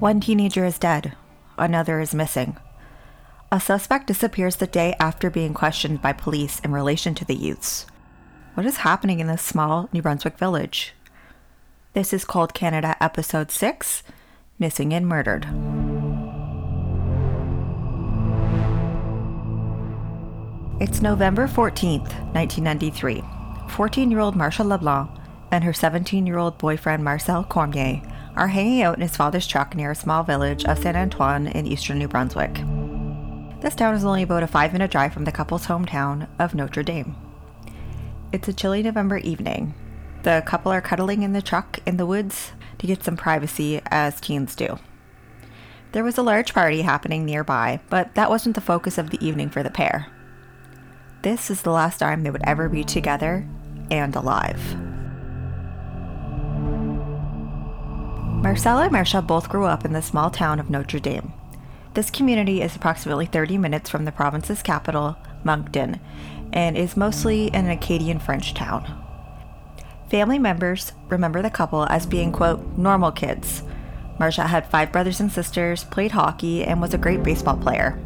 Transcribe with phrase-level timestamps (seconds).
[0.00, 1.14] One teenager is dead,
[1.58, 2.56] another is missing.
[3.52, 7.84] A suspect disappears the day after being questioned by police in relation to the youths.
[8.54, 10.94] What is happening in this small New Brunswick village?
[11.92, 14.02] This is Cold Canada Episode 6
[14.58, 15.44] Missing and Murdered.
[20.80, 23.22] It's November 14th, 1993.
[23.68, 25.10] 14 year old Marcia LeBlanc
[25.50, 28.00] and her 17 year old boyfriend Marcel Cormier
[28.36, 31.66] are hanging out in his father's truck near a small village of Saint Antoine in
[31.66, 32.54] eastern New Brunswick.
[33.60, 36.82] This town is only about a five minute drive from the couple's hometown of Notre
[36.82, 37.14] Dame.
[38.32, 39.74] It's a chilly November evening.
[40.22, 44.20] The couple are cuddling in the truck in the woods to get some privacy, as
[44.20, 44.78] teens do.
[45.92, 49.50] There was a large party happening nearby, but that wasn't the focus of the evening
[49.50, 50.06] for the pair.
[51.22, 53.46] This is the last time they would ever be together
[53.90, 54.89] and alive.
[58.42, 61.34] Marcella and Marcia both grew up in the small town of Notre Dame.
[61.92, 66.00] This community is approximately 30 minutes from the province's capital, Moncton,
[66.50, 69.04] and is mostly an Acadian French town.
[70.10, 73.62] Family members remember the couple as being, quote, normal kids.
[74.18, 78.00] Marcia had five brothers and sisters, played hockey, and was a great baseball player.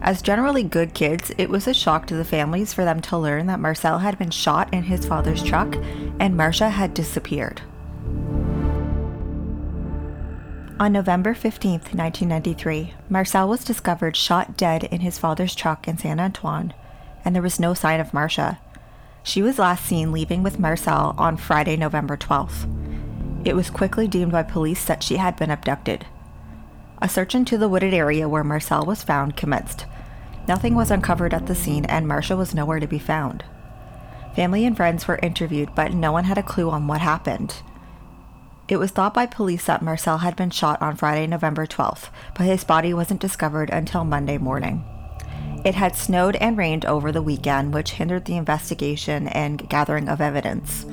[0.00, 3.46] As generally good kids, it was a shock to the families for them to learn
[3.46, 5.76] that Marcel had been shot in his father's truck
[6.20, 7.62] and Marcia had disappeared.
[10.80, 16.18] On November 15, 1993, Marcel was discovered shot dead in his father's truck in Saint
[16.18, 16.72] Antoine,
[17.22, 18.58] and there was no sign of Marcia.
[19.22, 22.66] She was last seen leaving with Marcel on Friday, November 12th.
[23.46, 26.06] It was quickly deemed by police that she had been abducted.
[27.02, 29.84] A search into the wooded area where Marcel was found commenced.
[30.48, 33.44] Nothing was uncovered at the scene, and Marcia was nowhere to be found.
[34.34, 37.56] Family and friends were interviewed, but no one had a clue on what happened.
[38.70, 42.46] It was thought by police that Marcel had been shot on Friday, November 12th, but
[42.46, 44.84] his body wasn't discovered until Monday morning.
[45.64, 50.20] It had snowed and rained over the weekend, which hindered the investigation and gathering of
[50.20, 50.86] evidence.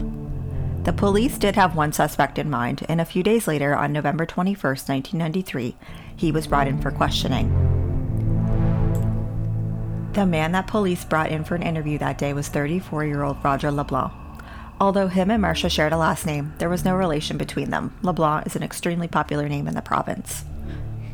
[0.85, 4.25] The police did have one suspect in mind, and a few days later, on November
[4.25, 5.75] 21, 1993,
[6.15, 7.47] he was brought in for questioning.
[10.13, 13.37] The man that police brought in for an interview that day was 34 year old
[13.43, 14.11] Roger LeBlanc.
[14.79, 17.97] Although him and Marcia shared a last name, there was no relation between them.
[18.03, 20.45] LeBlanc is an extremely popular name in the province.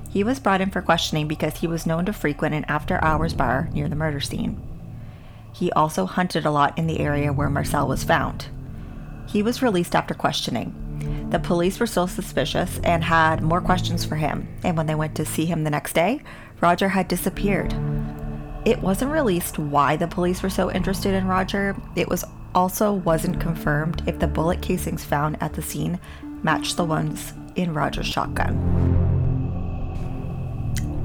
[0.09, 3.33] He was brought in for questioning because he was known to frequent an after hours
[3.33, 4.61] bar near the murder scene.
[5.53, 8.47] He also hunted a lot in the area where Marcel was found.
[9.27, 10.75] He was released after questioning.
[11.31, 15.15] The police were still suspicious and had more questions for him, and when they went
[15.15, 16.21] to see him the next day,
[16.61, 17.73] Roger had disappeared.
[18.65, 21.75] It wasn't released why the police were so interested in Roger.
[21.95, 22.23] It was
[22.55, 25.99] also wasn't confirmed if the bullet casings found at the scene
[26.43, 28.93] matched the ones in Roger's shotgun.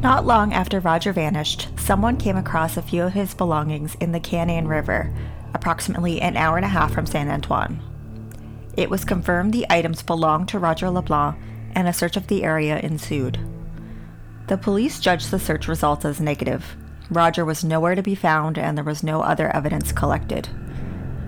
[0.00, 4.20] Not long after Roger vanished, someone came across a few of his belongings in the
[4.20, 5.12] Canaan River,
[5.54, 7.82] approximately an hour and a half from Saint Antoine.
[8.76, 11.36] It was confirmed the items belonged to Roger LeBlanc,
[11.72, 13.38] and a search of the area ensued.
[14.46, 16.76] The police judged the search results as negative.
[17.10, 20.48] Roger was nowhere to be found, and there was no other evidence collected.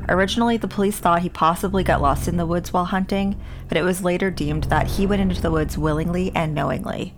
[0.08, 3.82] Originally, the police thought he possibly got lost in the woods while hunting, but it
[3.82, 7.14] was later deemed that he went into the woods willingly and knowingly.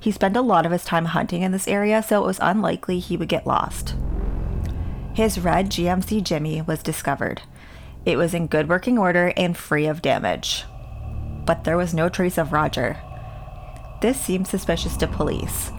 [0.00, 2.98] He spent a lot of his time hunting in this area, so it was unlikely
[2.98, 3.94] he would get lost.
[5.14, 7.42] His red GMC Jimmy was discovered.
[8.04, 10.64] It was in good working order and free of damage.
[11.44, 12.98] But there was no trace of Roger.
[14.00, 15.70] This seemed suspicious to police.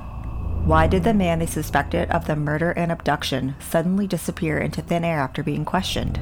[0.65, 5.03] Why did the man they suspected of the murder and abduction suddenly disappear into thin
[5.03, 6.19] air after being questioned?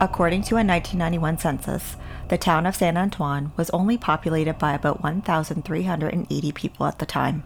[0.00, 1.96] According to a 1991 census,
[2.28, 7.42] the town of Saint Antoine was only populated by about 1,380 people at the time.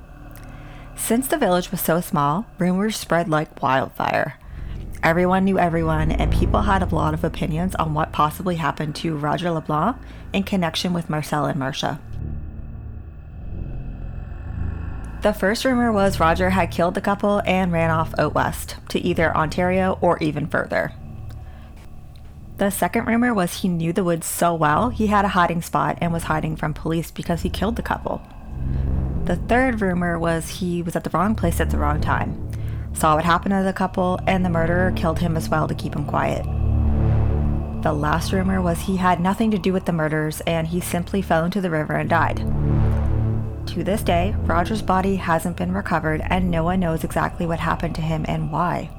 [0.95, 4.39] Since the village was so small, rumors spread like wildfire.
[5.03, 9.17] Everyone knew everyone, and people had a lot of opinions on what possibly happened to
[9.17, 9.97] Roger LeBlanc
[10.33, 11.99] in connection with Marcel and Marcia.
[15.23, 18.99] The first rumor was Roger had killed the couple and ran off out west to
[18.99, 20.93] either Ontario or even further.
[22.57, 25.99] The second rumor was he knew the woods so well he had a hiding spot
[26.01, 28.21] and was hiding from police because he killed the couple.
[29.25, 32.51] The third rumor was he was at the wrong place at the wrong time,
[32.93, 35.95] saw what happened to the couple, and the murderer killed him as well to keep
[35.95, 36.45] him quiet.
[37.83, 41.23] The last rumor was he had nothing to do with the murders and he simply
[41.23, 42.41] fell into the river and died.
[43.67, 47.95] To this day, Roger's body hasn't been recovered and no one knows exactly what happened
[47.95, 48.91] to him and why.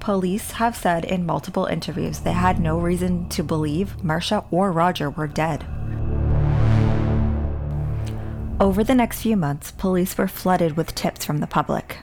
[0.00, 5.08] Police have said in multiple interviews they had no reason to believe Marcia or Roger
[5.08, 5.64] were dead.
[8.60, 11.98] Over the next few months, police were flooded with tips from the public.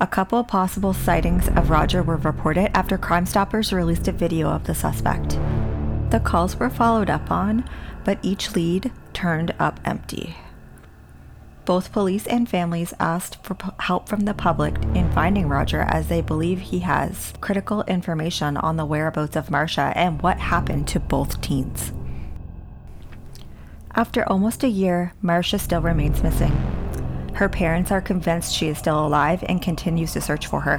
[0.00, 4.64] A couple possible sightings of Roger were reported after Crime Stoppers released a video of
[4.64, 5.38] the suspect.
[6.10, 7.68] The calls were followed up on,
[8.04, 10.36] but each lead turned up empty.
[11.68, 16.22] Both police and families asked for help from the public in finding Roger as they
[16.22, 21.42] believe he has critical information on the whereabouts of Marcia and what happened to both
[21.42, 21.92] teens.
[23.94, 26.52] After almost a year, Marcia still remains missing.
[27.34, 30.76] Her parents are convinced she is still alive and continues to search for her.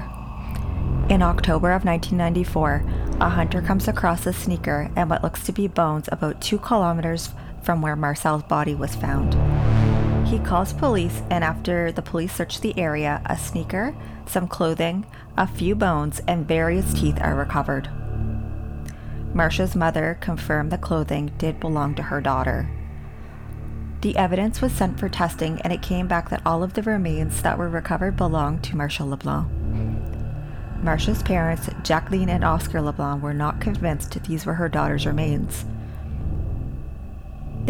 [1.07, 2.83] In October of 1994,
[3.21, 7.29] a hunter comes across a sneaker and what looks to be bones about two kilometers
[7.61, 9.35] from where Marcel's body was found.
[10.29, 13.95] He calls police, and after the police search the area, a sneaker,
[14.27, 17.89] some clothing, a few bones, and various teeth are recovered.
[19.33, 22.69] Marcia's mother confirmed the clothing did belong to her daughter.
[24.01, 27.41] The evidence was sent for testing, and it came back that all of the remains
[27.41, 29.47] that were recovered belonged to Marcia LeBlanc.
[30.83, 35.65] Marcia's parents, Jacqueline and Oscar LeBlanc, were not convinced these were her daughter's remains.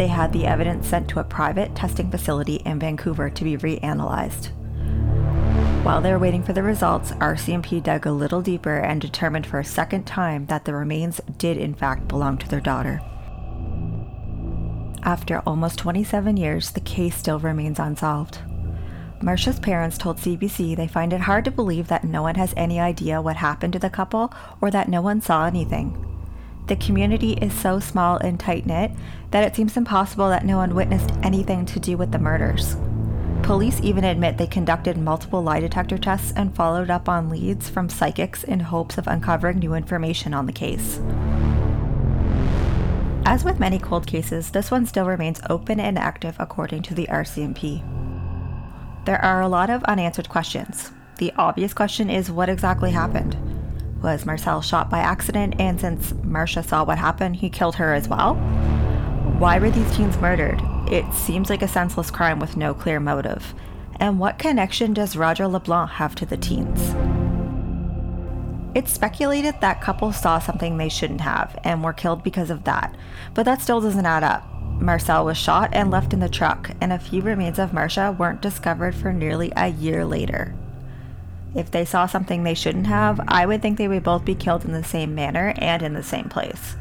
[0.00, 4.48] They had the evidence sent to a private testing facility in Vancouver to be reanalyzed.
[5.84, 9.58] While they were waiting for the results, RCMP dug a little deeper and determined for
[9.58, 13.02] a second time that the remains did in fact belong to their daughter.
[15.02, 18.38] After almost 27 years, the case still remains unsolved.
[19.20, 22.80] Marcia's parents told CBC they find it hard to believe that no one has any
[22.80, 24.32] idea what happened to the couple
[24.62, 26.09] or that no one saw anything.
[26.70, 28.92] The community is so small and tight knit
[29.32, 32.76] that it seems impossible that no one witnessed anything to do with the murders.
[33.42, 37.88] Police even admit they conducted multiple lie detector tests and followed up on leads from
[37.88, 41.00] psychics in hopes of uncovering new information on the case.
[43.26, 47.08] As with many cold cases, this one still remains open and active according to the
[47.08, 47.82] RCMP.
[49.06, 50.92] There are a lot of unanswered questions.
[51.18, 53.59] The obvious question is what exactly happened?
[54.02, 58.08] Was Marcel shot by accident, and since Marcia saw what happened, he killed her as
[58.08, 58.34] well?
[59.38, 60.60] Why were these teens murdered?
[60.88, 63.54] It seems like a senseless crime with no clear motive.
[63.96, 66.94] And what connection does Roger LeBlanc have to the teens?
[68.74, 72.96] It's speculated that couples saw something they shouldn't have and were killed because of that,
[73.34, 74.46] but that still doesn't add up.
[74.80, 78.40] Marcel was shot and left in the truck, and a few remains of Marcia weren't
[78.40, 80.54] discovered for nearly a year later.
[81.54, 84.64] If they saw something they shouldn't have, I would think they would both be killed
[84.64, 86.76] in the same manner and in the same place.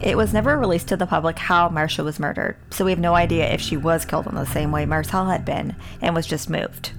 [0.00, 3.14] It was never released to the public how Marcia was murdered, so we have no
[3.14, 6.50] idea if she was killed in the same way Marcel had been and was just
[6.50, 6.92] moved.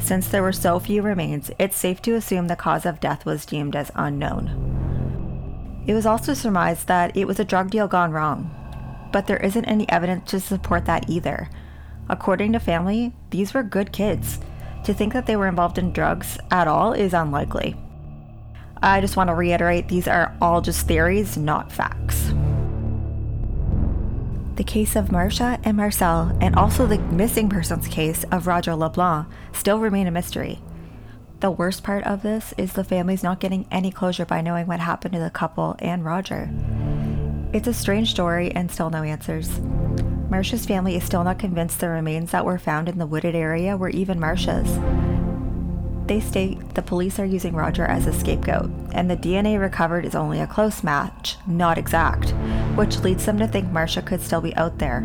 [0.00, 3.46] Since there were so few remains, it's safe to assume the cause of death was
[3.46, 5.84] deemed as unknown.
[5.86, 8.54] It was also surmised that it was a drug deal gone wrong,
[9.12, 11.48] but there isn't any evidence to support that either.
[12.08, 14.40] According to family, these were good kids.
[14.84, 17.76] To think that they were involved in drugs at all is unlikely.
[18.82, 22.32] I just want to reiterate these are all just theories, not facts
[24.58, 29.28] the case of Marcia and Marcel, and also the missing persons case of Roger LeBlanc,
[29.52, 30.58] still remain a mystery.
[31.38, 34.80] The worst part of this is the family's not getting any closure by knowing what
[34.80, 36.50] happened to the couple and Roger.
[37.52, 39.60] It's a strange story and still no answers.
[40.30, 43.76] Marcia's family is still not convinced the remains that were found in the wooded area
[43.76, 44.78] were even Marcia's.
[46.06, 50.14] They state the police are using Roger as a scapegoat, and the DNA recovered is
[50.14, 52.30] only a close match, not exact,
[52.76, 55.02] which leads them to think Marcia could still be out there.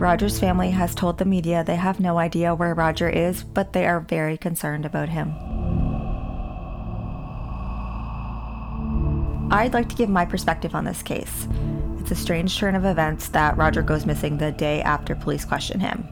[0.00, 3.86] Roger's family has told the media they have no idea where Roger is, but they
[3.86, 5.34] are very concerned about him.
[9.52, 11.46] I'd like to give my perspective on this case.
[12.00, 15.80] It's a strange turn of events that Roger goes missing the day after police question
[15.80, 16.08] him.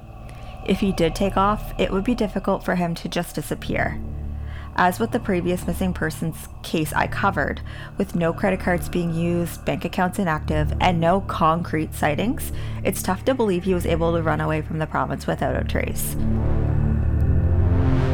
[0.66, 3.98] If he did take off, it would be difficult for him to just disappear.
[4.76, 7.62] As with the previous missing persons case I covered,
[7.96, 12.52] with no credit cards being used, bank accounts inactive, and no concrete sightings,
[12.84, 15.64] it's tough to believe he was able to run away from the province without a
[15.64, 16.14] trace.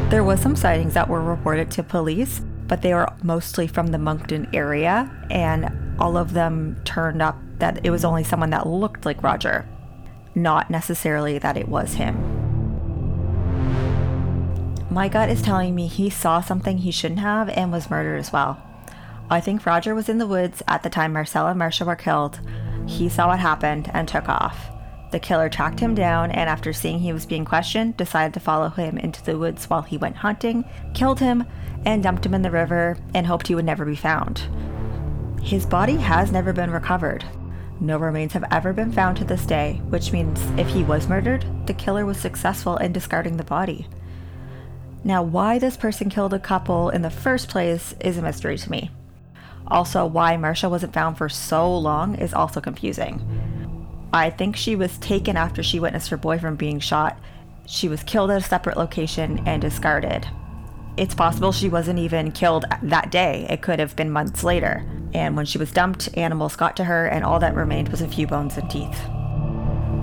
[0.09, 3.99] There was some sightings that were reported to police, but they were mostly from the
[3.99, 9.05] Moncton area, and all of them turned up that it was only someone that looked
[9.05, 9.67] like Roger,
[10.33, 12.15] not necessarily that it was him.
[14.89, 18.31] My gut is telling me he saw something he shouldn't have and was murdered as
[18.31, 18.61] well.
[19.29, 22.39] I think Roger was in the woods at the time Marcella and Marcia were killed.
[22.87, 24.69] He saw what happened and took off.
[25.11, 28.69] The killer tracked him down and, after seeing he was being questioned, decided to follow
[28.69, 31.45] him into the woods while he went hunting, killed him,
[31.85, 34.43] and dumped him in the river and hoped he would never be found.
[35.45, 37.23] His body has never been recovered.
[37.79, 41.45] No remains have ever been found to this day, which means if he was murdered,
[41.67, 43.87] the killer was successful in discarding the body.
[45.03, 48.71] Now, why this person killed a couple in the first place is a mystery to
[48.71, 48.89] me.
[49.67, 53.21] Also, why Marcia wasn't found for so long is also confusing.
[54.11, 57.19] I think she was taken after she witnessed her boyfriend being shot.
[57.67, 60.27] She was killed at a separate location and discarded.
[60.97, 63.45] It's possible she wasn't even killed that day.
[63.49, 64.85] It could have been months later.
[65.13, 68.07] And when she was dumped, animals got to her, and all that remained was a
[68.07, 68.99] few bones and teeth.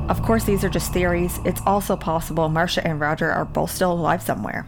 [0.09, 1.39] Of course, these are just theories.
[1.45, 4.67] It's also possible Marcia and Roger are both still alive somewhere.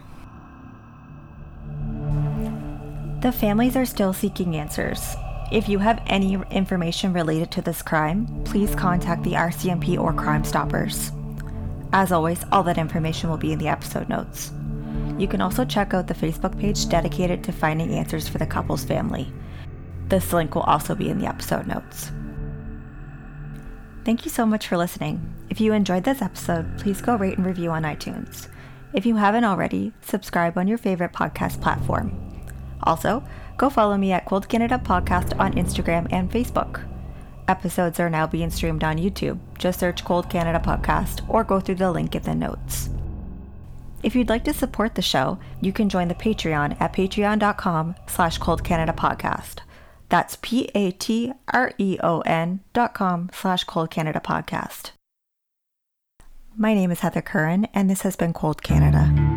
[3.21, 5.15] The families are still seeking answers.
[5.51, 10.43] If you have any information related to this crime, please contact the RCMP or Crime
[10.43, 11.11] Stoppers.
[11.93, 14.51] As always, all that information will be in the episode notes.
[15.17, 18.83] You can also check out the Facebook page dedicated to finding answers for the couple's
[18.83, 19.31] family.
[20.07, 22.11] This link will also be in the episode notes.
[24.03, 25.33] Thank you so much for listening.
[25.49, 28.49] If you enjoyed this episode, please go rate and review on iTunes.
[28.93, 32.13] If you haven't already, subscribe on your favorite podcast platform.
[32.83, 33.23] Also,
[33.57, 36.85] go follow me at Cold Canada Podcast on Instagram and Facebook.
[37.47, 39.39] Episodes are now being streamed on YouTube.
[39.57, 42.89] Just search Cold Canada Podcast or go through the link in the notes.
[44.05, 48.37] If you'd like to support the show, you can join the Patreon at patreon.com slash
[48.37, 49.61] Cold Canada Podcast.
[50.09, 50.99] That's P-A-T-R-E-O-N
[52.71, 54.91] dot com slash Cold Canada Podcast.
[56.55, 59.34] My name is Heather Curran, and this has been Cold Canada.